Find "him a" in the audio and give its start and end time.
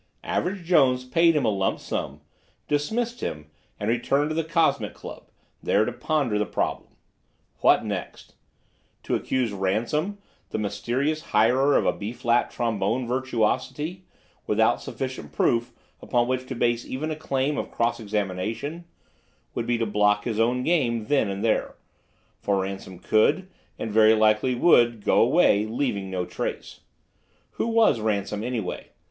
1.35-1.49